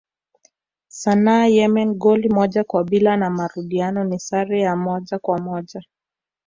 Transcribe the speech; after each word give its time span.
Sanaa 0.87 1.45
Yemen 1.47 1.93
goli 1.97 2.29
moja 2.29 2.63
kwa 2.63 2.83
bila 2.83 3.17
na 3.17 3.29
marudiano 3.29 4.03
ni 4.03 4.19
sare 4.19 4.61
ya 4.61 4.75
moja 4.75 5.19
kwa 5.19 5.37
moja 5.39 5.83